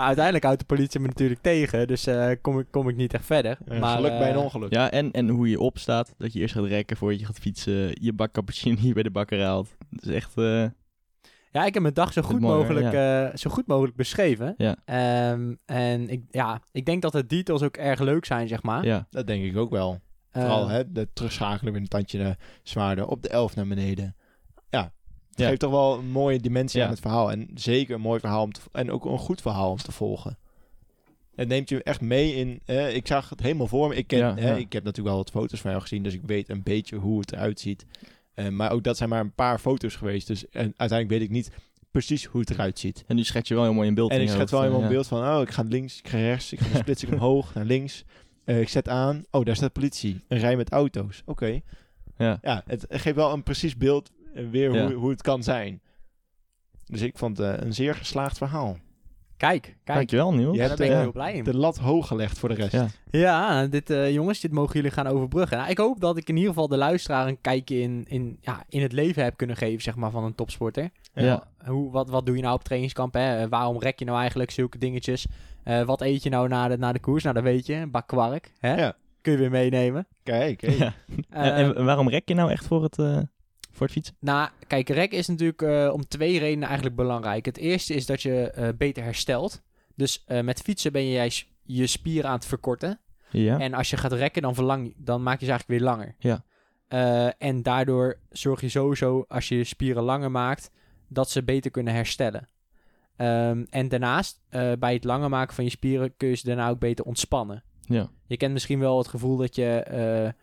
Uiteindelijk 0.08 0.44
houdt 0.44 0.58
de 0.60 0.66
politie 0.66 1.00
me 1.00 1.06
natuurlijk 1.06 1.40
tegen, 1.42 1.86
dus 1.86 2.06
eh, 2.06 2.30
kom, 2.40 2.58
ik, 2.58 2.66
kom 2.70 2.88
ik 2.88 2.96
niet 2.96 3.14
echt 3.14 3.24
verder. 3.26 3.58
Eh, 3.66 3.80
maar, 3.80 3.96
geluk 3.96 4.18
bij 4.18 4.28
een 4.28 4.34
eh, 4.34 4.42
ongeluk. 4.42 4.72
Ja, 4.72 4.90
en, 4.90 5.10
en 5.12 5.28
hoe 5.28 5.48
je 5.48 5.60
opstaat. 5.60 6.14
Dat 6.18 6.32
je 6.32 6.40
eerst 6.40 6.54
gaat 6.54 6.64
rekken 6.64 6.96
voordat 6.96 7.20
je 7.20 7.26
gaat 7.26 7.38
fietsen. 7.38 7.90
Je 8.00 8.12
bak 8.12 8.32
cappuccino 8.32 8.76
hier 8.76 8.94
bij 8.94 9.02
de 9.02 9.10
bakker 9.10 9.42
haalt. 9.42 9.68
Dat 9.90 10.04
is 10.04 10.14
echt... 10.14 10.36
eh, 10.36 10.64
Ja, 11.50 11.64
ik 11.64 11.74
heb 11.74 11.82
mijn 11.82 11.94
dag 11.94 12.12
zo 12.12 12.22
goed, 12.22 12.40
mogelijk, 12.40 12.92
eh, 12.92 13.36
zo 13.36 13.50
goed 13.50 13.66
mogelijk 13.66 13.96
beschreven. 13.96 14.54
Ja. 14.56 14.76
Ehm, 14.84 15.54
en 15.66 16.08
ik, 16.08 16.22
ja, 16.30 16.60
ik 16.72 16.84
denk 16.86 17.02
dat 17.02 17.12
de 17.12 17.26
details 17.26 17.62
ook 17.62 17.76
erg 17.76 18.00
leuk 18.00 18.24
zijn, 18.24 18.48
zeg 18.48 18.62
maar. 18.62 18.84
Ja, 18.84 19.06
Dat 19.10 19.26
denk 19.26 19.44
ik 19.44 19.56
ook 19.56 19.70
wel. 19.70 20.00
Vooral 20.32 20.68
hè, 20.68 20.92
de 20.92 21.08
terugschakelen 21.12 21.72
met 21.72 21.82
een 21.82 21.88
tandje 21.88 22.36
zwaarder 22.62 23.06
op 23.06 23.22
de 23.22 23.28
11 23.28 23.56
naar 23.56 23.66
beneden. 23.66 24.16
Ja, 25.34 25.46
geeft 25.48 25.60
toch 25.60 25.70
wel 25.70 25.98
een 25.98 26.10
mooie 26.10 26.40
dimensie 26.40 26.78
Ja. 26.80 26.84
aan 26.86 26.92
het 26.92 27.00
verhaal. 27.00 27.30
En 27.30 27.50
zeker 27.54 27.94
een 27.94 28.00
mooi 28.00 28.20
verhaal 28.20 28.42
om 28.42 28.52
te, 28.52 28.60
en 28.72 28.90
ook 28.90 29.04
een 29.04 29.18
goed 29.18 29.40
verhaal 29.40 29.70
om 29.70 29.76
te 29.76 29.92
volgen. 29.92 30.38
Het 31.34 31.48
neemt 31.48 31.68
je 31.68 31.82
echt 31.82 32.00
mee 32.00 32.34
in. 32.34 32.60
eh, 32.64 32.94
ik 32.96 33.06
zag 33.06 33.28
het 33.28 33.40
helemaal 33.40 33.66
voor 33.66 33.88
me. 33.88 33.94
Ik, 33.94 34.06
ken, 34.06 34.18
Ja, 34.18 34.36
ik 34.36 34.72
heb 34.72 34.84
natuurlijk 34.84 35.14
wel 35.14 35.16
wat 35.16 35.30
foto's 35.30 35.60
van 35.60 35.70
jou 35.70 35.82
gezien, 35.82 36.02
dus 36.02 36.14
ik 36.14 36.20
weet 36.26 36.48
een 36.48 36.62
beetje 36.62 36.96
hoe 36.96 37.20
het 37.20 37.32
eruit 37.32 37.60
ziet. 37.60 37.86
Eh, 38.34 38.48
maar 38.48 38.72
ook 38.72 38.82
dat 38.82 38.96
zijn 38.96 39.08
maar 39.08 39.20
een 39.20 39.34
paar 39.34 39.58
foto's 39.58 39.96
geweest. 39.96 40.26
Dus 40.26 40.48
en 40.48 40.74
uiteindelijk 40.76 41.08
weet 41.08 41.20
ik 41.28 41.30
niet 41.30 41.50
precies 41.90 42.24
hoe 42.24 42.40
het 42.40 42.50
eruit 42.50 42.78
ziet. 42.78 43.04
en 43.06 43.16
nu 43.16 43.24
schets 43.24 43.48
je 43.48 43.54
wel 43.54 43.64
heel 43.64 43.72
mooi 43.74 43.88
in 43.88 43.94
beeld. 43.94 44.10
En 44.10 44.16
in 44.16 44.22
ik 44.22 44.28
schet 44.30 44.50
wel 44.50 44.60
helemaal 44.60 44.80
eh, 44.82 44.86
een 44.86 44.92
beeld 44.92 45.06
van, 45.06 45.26
oh, 45.34 45.40
ik 45.42 45.50
ga 45.50 45.62
links, 45.68 45.98
ik 45.98 46.08
ga 46.08 46.16
rechts, 46.18 46.52
ik 46.52 46.60
ga 46.60 46.78
splits 46.78 47.02
ik 47.02 47.12
omhoog 47.12 47.54
naar 47.54 47.64
links. 47.64 48.04
Eh, 48.44 48.60
ik 48.60 48.68
zet 48.68 48.88
aan, 48.88 49.24
oh, 49.30 49.44
daar 49.44 49.56
staat 49.56 49.72
politie. 49.72 50.20
Een 50.28 50.38
rij 50.38 50.56
met 50.56 50.70
auto's. 50.70 51.22
Oké. 51.26 51.60
Ja. 52.18 52.38
Ja, 52.42 52.62
het 52.66 52.86
geeft 52.88 53.16
wel 53.16 53.32
een 53.32 53.42
precies 53.42 53.76
beeld 53.76 54.10
eh, 54.10 54.21
weer 54.32 54.72
Ja. 54.74 54.84
hoe, 54.86 54.94
hoe 54.94 55.10
het 55.10 55.22
kan 55.22 55.42
zijn. 55.42 55.80
Dus 56.86 57.00
ik 57.00 57.18
vond 57.18 57.38
het 57.38 57.58
eh, 57.58 57.66
een 57.66 57.74
zeer 57.74 57.94
geslaagd 57.94 58.38
verhaal. 58.38 58.76
Kijk, 59.36 59.62
kijk. 59.62 59.96
Dankjewel, 59.96 60.34
Niels. 60.34 60.56
Je 60.56 60.68
Daar 60.68 60.76
ben 60.76 60.86
ik 60.86 60.92
heel 60.92 61.12
blij 61.12 61.34
in. 61.34 61.44
De 61.44 61.56
lat 61.56 61.78
hoog 61.78 62.06
gelegd 62.06 62.38
voor 62.38 62.48
de 62.48 62.54
rest. 62.54 62.72
Ja. 62.72 62.86
Ja, 63.10 63.66
dit, 63.66 63.90
eh, 63.90 64.12
jongens, 64.12 64.40
dit 64.40 64.52
mogen 64.52 64.74
jullie 64.74 64.90
gaan 64.90 65.06
overbruggen. 65.06 65.56
Nou, 65.58 65.70
ik 65.70 65.78
hoop 65.78 66.00
dat 66.00 66.16
ik 66.16 66.28
in 66.28 66.34
ieder 66.34 66.50
geval 66.50 66.68
de 66.68 66.76
luisteraar 66.76 67.28
een 67.28 67.40
kijkje 67.40 67.80
in, 67.80 68.04
in, 68.08 68.38
ja, 68.40 68.64
in 68.68 68.82
het 68.82 68.92
leven 68.92 69.22
heb 69.24 69.36
kunnen 69.36 69.56
geven, 69.56 69.82
zeg 69.82 69.94
maar, 69.96 70.10
van 70.10 70.24
een 70.24 70.34
topsporter. 70.34 70.90
Ja. 71.14 71.44
Hoe, 71.64 71.90
wat, 71.90 72.08
wat 72.10 72.26
doe 72.26 72.36
je 72.36 72.42
nou 72.42 72.54
op 72.54 72.64
trainingskamp? 72.64 73.14
Hè? 73.14 73.36
Eh, 73.42 73.48
waarom 73.48 73.78
rek 73.78 73.98
je 73.98 74.04
nou 74.04 74.18
eigenlijk 74.18 74.50
zulke 74.50 74.78
dingetjes? 74.78 75.26
Eh, 75.64 75.82
wat 75.82 76.00
eet 76.00 76.22
je 76.22 76.30
nou 76.30 76.48
na 76.48 76.68
de, 76.68 76.78
na 76.78 76.92
de 76.92 77.00
koers? 77.00 77.22
Nou, 77.22 77.34
dat 77.34 77.44
weet 77.44 77.66
je. 77.66 77.74
Een 77.74 77.90
bak 77.90 78.06
kwark. 78.06 78.52
Hè? 78.58 78.74
Ja. 78.74 78.96
Kun 79.20 79.32
je 79.32 79.38
weer 79.38 79.50
meenemen. 79.50 80.06
Kijk, 80.22 80.60
hey. 80.60 80.76
Ja. 80.76 80.92
Eh, 81.30 81.58
en, 81.58 81.76
en 81.76 81.84
waarom 81.84 82.08
rek 82.08 82.28
je 82.28 82.34
nou 82.34 82.50
echt 82.50 82.66
voor 82.66 82.82
het, 82.82 82.98
eh, 82.98 83.18
voor 83.72 83.86
het 83.86 83.94
fietsen? 83.94 84.16
Nou, 84.20 84.48
kijk, 84.66 84.88
rek 84.88 85.12
is 85.12 85.28
natuurlijk 85.28 85.62
eh, 85.62 85.90
om 85.92 86.08
twee 86.08 86.38
redenen 86.38 86.66
eigenlijk 86.66 86.96
belangrijk. 86.96 87.44
Het 87.44 87.56
eerste 87.56 87.94
is 87.94 88.06
dat 88.06 88.22
je 88.22 88.50
eh, 88.50 88.68
beter 88.76 89.02
herstelt. 89.02 89.62
Dus 89.94 90.24
eh, 90.26 90.40
met 90.40 90.60
fietsen 90.60 90.92
ben 90.92 91.04
je 91.04 91.12
juist 91.12 91.46
je 91.62 91.86
spieren 91.86 92.30
aan 92.30 92.36
het 92.36 92.46
verkorten. 92.46 93.00
Ja. 93.30 93.58
En 93.58 93.74
als 93.74 93.90
je 93.90 93.96
gaat 93.96 94.12
rekken, 94.12 94.42
dan, 94.42 94.54
verlang, 94.54 94.94
dan 94.96 95.22
maak 95.22 95.40
je 95.40 95.44
ze 95.44 95.50
eigenlijk 95.50 95.80
weer 95.80 95.90
langer. 95.90 96.14
Ja. 96.18 96.44
En 97.38 97.62
daardoor 97.62 98.18
zorg 98.30 98.60
je 98.60 98.68
sowieso, 98.68 99.24
als 99.28 99.48
je 99.48 99.56
je 99.56 99.64
spieren 99.64 100.02
langer 100.02 100.30
maakt, 100.30 100.70
dat 101.08 101.30
ze 101.30 101.42
beter 101.42 101.70
kunnen 101.70 101.94
herstellen. 101.94 102.48
Ehm, 103.16 103.64
en 103.70 103.88
daarnaast, 103.88 104.40
bij 104.78 104.92
het 104.92 105.04
langer 105.04 105.28
maken 105.28 105.54
van 105.54 105.64
je 105.64 105.70
spieren, 105.70 106.16
kun 106.16 106.28
je 106.28 106.34
ze 106.34 106.46
daarna 106.46 106.68
ook 106.68 106.78
beter 106.78 107.04
ontspannen. 107.04 107.62
ja. 107.80 108.10
Je 108.26 108.36
kent 108.36 108.52
misschien 108.52 108.78
wel 108.78 108.98
het 108.98 109.08
gevoel 109.08 109.36
dat 109.36 109.54
je, 109.54 110.34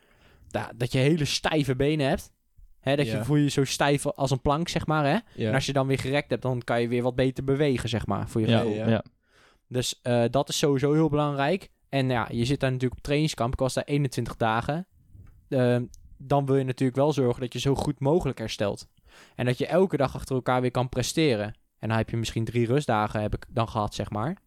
dat 0.75 0.91
je 0.91 0.98
hele 0.98 1.25
stijve 1.25 1.75
benen 1.75 2.07
hebt. 2.07 2.31
Hè, 2.79 2.95
dat 2.95 3.05
je 3.05 3.24
voel 3.24 3.38
je 3.38 3.50
zo 3.50 3.63
stijf 3.63 4.05
als 4.05 4.31
een 4.31 4.41
plank, 4.41 4.67
zeg 4.69 4.86
maar. 4.86 5.03
Hè? 5.05 5.17
Ja. 5.36 5.48
En 5.48 5.53
als 5.53 5.65
je 5.65 5.74
dan 5.74 5.88
weer 5.88 6.00
gerekt 6.00 6.29
hebt, 6.29 6.41
dan 6.41 6.62
kan 6.63 6.81
je 6.81 6.88
weer 6.88 7.03
wat 7.03 7.15
beter 7.15 7.43
bewegen, 7.43 7.89
zeg 7.89 8.05
maar, 8.05 8.29
voor 8.29 8.41
je 8.41 8.48
Ja. 8.48 8.57
gevoel. 8.57 8.74
ja. 8.75 8.88
Ja. 8.89 9.03
Dus 9.67 10.00
eh, 10.01 10.24
dat 10.29 10.50
is 10.50 10.57
sowieso 10.57 10.93
heel 10.93 11.09
belangrijk. 11.09 11.69
En 11.89 12.09
ja, 12.09 12.27
je 12.31 12.45
zit 12.45 12.59
daar 12.59 12.71
natuurlijk 12.71 13.00
op 13.00 13.03
trainingskamp. 13.05 13.53
Ik 13.53 13.59
was 13.59 13.74
daar 13.74 13.83
21 13.83 14.36
dagen. 14.36 14.88
Ehm, 15.50 15.83
dan 16.17 16.45
wil 16.45 16.55
je 16.55 16.63
natuurlijk 16.63 16.98
wel 16.98 17.13
zorgen 17.13 17.41
dat 17.41 17.53
je 17.53 17.59
zo 17.59 17.75
goed 17.75 18.00
mogelijk 18.00 18.38
herstelt. 18.38 18.88
En 19.36 19.45
dat 19.45 19.57
je 19.57 19.65
elke 19.67 19.98
dag 19.98 20.15
achter 20.15 20.36
elkaar 20.36 20.62
weer 20.62 20.71
kan 20.71 20.89
presteren. 20.89 21.53
En 21.79 21.88
dan 21.89 21.98
heb 21.98 22.09
je 22.09 22.17
misschien 22.17 22.45
drie 22.45 22.65
rustdagen 22.67 23.21
heb 23.21 23.36
ik 23.36 23.45
dan 23.50 23.69
gehad, 23.69 23.93
zeg 23.95 24.09
maar. 24.09 24.38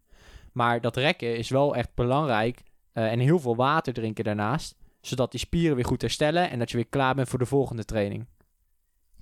Maar 0.51 0.81
dat 0.81 0.97
rekken 0.97 1.37
is 1.37 1.49
wel 1.49 1.75
echt 1.75 1.89
belangrijk. 1.95 2.61
eh, 2.93 3.11
en 3.11 3.19
heel 3.19 3.39
veel 3.39 3.55
water 3.55 3.93
drinken 3.93 4.23
daarnaast. 4.23 4.75
Zodat 5.05 5.31
die 5.31 5.39
spieren 5.39 5.75
weer 5.75 5.85
goed 5.85 6.01
herstellen. 6.01 6.49
En 6.49 6.59
dat 6.59 6.69
je 6.71 6.77
weer 6.77 6.87
klaar 6.89 7.15
bent 7.15 7.29
voor 7.29 7.39
de 7.39 7.45
volgende 7.45 7.85
training. 7.85 8.25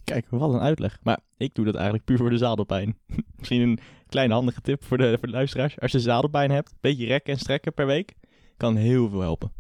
Kijk, 0.04 0.26
wat 0.30 0.54
een 0.54 0.60
uitleg. 0.60 1.00
Maar 1.04 1.20
ik 1.38 1.56
doe 1.56 1.66
dat 1.66 1.74
eigenlijk 1.76 2.06
puur 2.06 2.18
voor 2.18 2.30
de 2.30 2.38
zadelpijn. 2.38 2.98
Misschien 3.38 3.62
een 3.62 3.80
kleine 4.08 4.34
handige 4.34 4.62
tip 4.62 4.84
voor 4.84 4.98
de, 4.98 5.10
voor 5.20 5.28
de 5.28 5.34
luisteraars. 5.34 5.80
Als 5.80 5.92
je 5.92 6.00
zadelpijn 6.00 6.52
hebt, 6.52 6.70
een 6.72 6.78
beetje 6.82 7.06
rekken 7.06 7.34
en 7.34 7.40
strekken 7.40 7.74
per 7.74 7.86
week, 7.86 8.14
kan 8.58 8.76
heel 8.76 9.10
veel 9.10 9.22
helpen. 9.22 9.52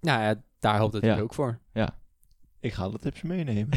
Nou 0.00 0.20
ja, 0.22 0.42
daar 0.58 0.74
helpt 0.74 0.94
het 0.94 1.02
Ja. 1.02 1.08
natuurlijk 1.08 1.38
ook 1.40 1.44
voor. 1.44 1.58
Ik 2.60 2.72
ga 2.72 2.88
de 2.88 2.98
tips 2.98 3.22
meenemen. 3.22 3.68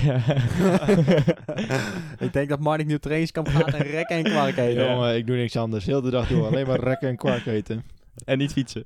ik 2.25 2.33
denk 2.33 2.49
dat 2.49 2.59
Marnik 2.59 2.87
nu 2.87 2.99
trainingskamp 2.99 3.47
gaat 3.47 3.73
en 3.73 3.81
rekken 3.81 4.15
en 4.15 4.23
kwark 4.23 4.57
eten. 4.57 4.83
Ja. 4.83 4.89
Jongen, 4.93 5.15
ik 5.15 5.27
doe 5.27 5.35
niks 5.35 5.55
anders. 5.55 5.85
Heel 5.85 6.01
de 6.01 6.09
dag 6.09 6.27
door. 6.27 6.47
Alleen 6.47 6.67
maar 6.67 6.79
rekken 6.79 7.09
en 7.09 7.15
kwark 7.15 7.45
eten. 7.45 7.83
en 8.25 8.37
niet 8.37 8.51
fietsen. 8.51 8.85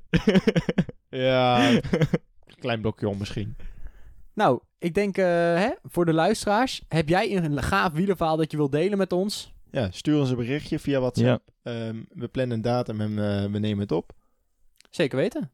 Ja, 1.08 1.70
klein 2.64 2.80
blokje 2.80 3.08
om 3.08 3.18
misschien. 3.18 3.56
Nou, 4.32 4.60
ik 4.78 4.94
denk 4.94 5.18
eh, 5.18 5.24
hè, 5.24 5.70
voor 5.82 6.04
de 6.04 6.12
luisteraars, 6.12 6.82
heb 6.88 7.08
jij 7.08 7.36
een 7.36 7.62
gaaf 7.62 7.92
wielerverhaal 7.92 8.36
dat 8.36 8.50
je 8.50 8.56
wilt 8.56 8.72
delen 8.72 8.98
met 8.98 9.12
ons? 9.12 9.52
Ja, 9.70 9.90
stuur 9.90 10.18
ons 10.18 10.30
een 10.30 10.36
berichtje 10.36 10.78
via 10.78 10.92
ja. 10.92 11.00
WhatsApp. 11.00 11.48
Ehm, 11.62 11.96
we 12.08 12.28
plannen 12.28 12.56
een 12.56 12.62
datum 12.62 13.00
en 13.00 13.10
eh, 13.10 13.50
we 13.50 13.58
nemen 13.58 13.78
het 13.78 13.92
op. 13.92 14.12
Zeker 14.90 15.18
weten. 15.18 15.50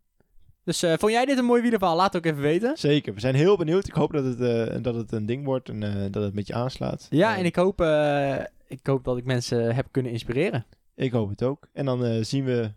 Dus 0.65 0.83
eh, 0.83 0.95
vond 0.99 1.13
jij 1.13 1.25
dit 1.25 1.39
een 1.39 1.45
mooi 1.45 1.63
wielerverhaal? 1.63 1.97
Laat 1.97 2.13
het 2.13 2.17
ook 2.27 2.33
even 2.33 2.43
weten. 2.43 2.79
Zeker, 2.79 3.15
we 3.15 3.21
zijn 3.21 3.35
heel 3.35 3.57
benieuwd. 3.57 3.87
Ik 3.89 3.95
hoop 3.95 4.13
dat 4.13 4.25
het, 4.25 4.41
eh, 4.41 4.83
dat 4.83 4.95
het 4.95 5.13
een 5.13 5.27
ding 5.27 5.45
wordt 5.45 5.69
en 5.69 5.83
eh, 5.83 6.11
dat 6.11 6.23
het 6.23 6.35
met 6.35 6.47
je 6.47 6.55
aanslaat. 6.55 7.07
Ja, 7.11 7.37
en 7.37 7.45
ik 7.45 7.57
hoop, 7.57 7.81
eh, 7.81 8.37
ik 8.67 8.87
hoop 8.87 9.05
dat 9.05 9.17
ik 9.17 9.25
mensen 9.25 9.75
heb 9.75 9.87
kunnen 9.91 10.13
inspireren. 10.13 10.67
ik 10.95 11.13
hoop 11.13 11.29
het 11.29 11.43
ook. 11.43 11.69
En 11.73 11.85
dan 11.85 12.05
eh, 12.05 12.23
zien 12.23 12.45
we, 12.45 12.73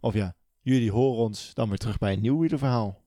of 0.00 0.14
ja, 0.14 0.34
jullie 0.60 0.90
horen 0.92 1.18
ons 1.18 1.54
dan 1.54 1.68
weer 1.68 1.78
terug 1.78 1.98
bij 1.98 2.12
een 2.12 2.20
nieuw 2.20 2.38
wielerverhaal. 2.38 2.99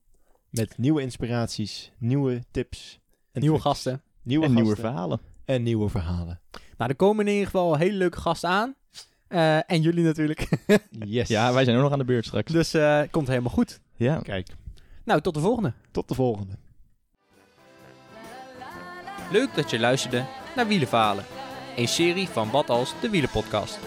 Met 0.54 0.78
nieuwe 0.78 1.02
inspiraties, 1.02 1.92
nieuwe 1.98 2.42
tips. 2.50 2.98
En 3.32 3.40
Nieuwe 3.40 3.60
gasten. 3.60 4.02
Nieuwe 4.22 4.44
en 4.44 4.50
gasten. 4.50 4.66
nieuwe 4.66 4.80
verhalen. 4.80 5.20
En 5.44 5.62
nieuwe 5.62 5.88
verhalen. 5.88 6.40
Nou, 6.76 6.90
er 6.90 6.96
komen 6.96 7.26
in 7.26 7.32
ieder 7.32 7.46
geval 7.46 7.76
hele 7.76 7.96
leuke 7.96 8.20
gasten 8.20 8.48
aan. 8.48 8.74
Eh, 9.28 9.70
en 9.70 9.80
jullie 9.82 10.04
natuurlijk. 10.04 10.48
Yes. 10.90 11.28
Ja, 11.28 11.52
wij 11.52 11.64
zijn 11.64 11.76
ook 11.76 11.82
nog 11.82 11.92
aan 11.92 11.98
de 11.98 12.04
beurt 12.04 12.24
straks. 12.26 12.52
dus 12.52 12.74
eh 12.74 13.02
komt 13.10 13.28
helemaal 13.28 13.50
goed. 13.52 13.80
Ja. 13.96 14.18
Kijk, 14.20 14.48
Nou, 15.04 15.20
tot 15.20 15.34
de 15.34 15.40
volgende. 15.40 15.72
tot 15.90 16.08
de 16.08 16.14
volgende. 16.14 16.54
Leuk 19.32 19.54
dat 19.54 19.70
je 19.70 19.78
luisterde 19.78 20.24
naar 20.56 20.66
Wielenverhalen. 20.66 21.24
Een 21.76 21.88
serie 21.88 22.28
van 22.28 22.50
Wat 22.50 22.70
Als, 22.70 22.94
de 23.00 23.10
Wielenpodcast. 23.10 23.78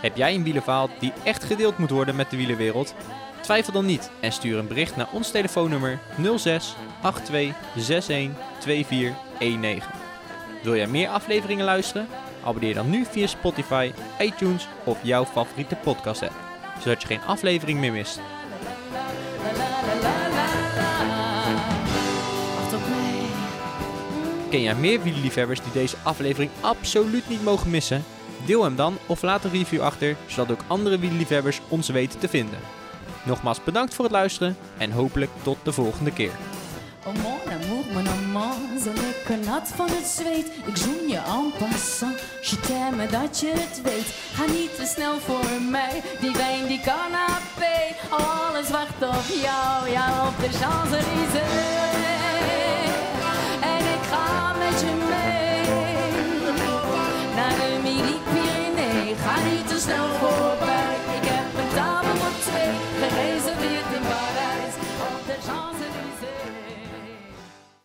Heb 0.00 0.16
jij 0.16 0.34
een 0.34 0.42
wielenverhaal 0.42 0.88
die 1.00 1.12
echt 1.24 1.44
gedeeld 1.44 1.78
moet 1.78 1.90
worden 1.90 2.16
met 2.16 2.30
de 2.30 2.36
wielenwereld? 2.36 2.94
Twijfel 3.42 3.72
dan 3.72 3.86
niet 3.86 4.10
en 4.20 4.32
stuur 4.32 4.58
een 4.58 4.66
bericht 4.66 4.96
naar 4.96 5.08
ons 5.12 5.30
telefoonnummer 5.30 5.98
06 6.36 6.74
82 7.00 7.56
61 7.76 8.30
2419. 8.58 9.90
Wil 10.62 10.76
jij 10.76 10.86
meer 10.86 11.08
afleveringen 11.08 11.64
luisteren? 11.64 12.08
Abonneer 12.44 12.74
dan 12.74 12.90
nu 12.90 13.04
via 13.04 13.26
Spotify, 13.26 13.92
iTunes 14.20 14.68
of 14.84 14.98
jouw 15.02 15.24
favoriete 15.24 15.76
podcast 15.76 16.22
app, 16.22 16.34
zodat 16.80 17.02
je 17.02 17.06
geen 17.06 17.22
aflevering 17.26 17.78
meer 17.78 17.92
mist. 17.92 18.20
Ken 24.50 24.62
jij 24.62 24.74
meer 24.74 25.02
wielerliefhebbers 25.02 25.62
die 25.62 25.72
deze 25.72 25.96
aflevering 26.02 26.50
absoluut 26.60 27.28
niet 27.28 27.42
mogen 27.42 27.70
missen? 27.70 28.04
Deel 28.44 28.64
hem 28.64 28.76
dan 28.76 28.98
of 29.06 29.22
laat 29.22 29.44
een 29.44 29.50
review 29.50 29.80
achter, 29.80 30.16
zodat 30.26 30.50
ook 30.50 30.64
andere 30.66 30.98
wielerliefhebbers 30.98 31.60
ons 31.68 31.88
weten 31.88 32.18
te 32.18 32.28
vinden. 32.28 32.58
Nogmaals 33.24 33.64
bedankt 33.64 33.94
voor 33.94 34.04
het 34.04 34.12
luisteren 34.12 34.56
en 34.78 34.90
hopelijk 34.90 35.30
tot 35.42 35.56
de 35.62 35.72
volgende 35.72 36.12
keer. 36.12 36.32
Oh 37.06 37.14
mon 37.14 37.52
amour, 37.52 37.84
mon 37.92 38.08
amant, 38.08 38.82
zo 38.82 38.90
lekker 38.92 39.38
nat 39.50 39.68
van 39.74 39.88
het 39.90 40.06
zweet. 40.06 40.46
Ik 40.66 40.76
zoen 40.76 41.08
je 41.08 41.16
en 41.16 41.52
passant, 41.58 42.18
je 42.42 42.60
t'aime 42.60 43.06
dat 43.06 43.40
je 43.40 43.52
het 43.54 43.82
weet. 43.82 44.14
Ga 44.34 44.44
niet 44.44 44.76
te 44.76 44.86
snel 44.94 45.18
voor 45.20 45.62
mij, 45.70 46.02
die 46.20 46.32
wijn 46.32 46.66
die 46.66 46.80
canapé. 46.80 47.76
Alles 48.10 48.70
wacht 48.70 49.02
op 49.02 49.26
jou, 49.42 49.90
ja 49.90 50.26
op 50.28 50.36
de 50.40 50.58
Champs-Élysées. 50.58 51.70
En 53.60 53.82
ik 53.96 54.02
ga 54.10 54.52
met 54.52 54.80
je 54.80 54.92
mee, 55.12 55.66
naar 57.34 57.54
de 57.60 57.80
Midi-Pyrénées. 57.82 59.18
Ga 59.24 59.34
niet 59.50 59.68
te 59.68 59.78
snel 59.80 60.08
voor 60.20 60.71